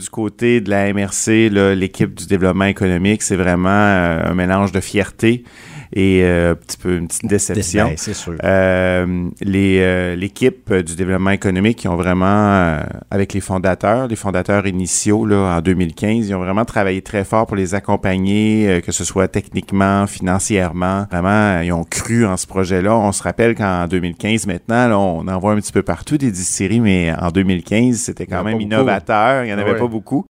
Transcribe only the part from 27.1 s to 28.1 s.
en 2015,